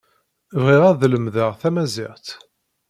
Bɣiɣ 0.63 0.83
ad 0.89 1.01
lemdeɣ 1.11 1.51
tamaziɣt. 1.61 2.27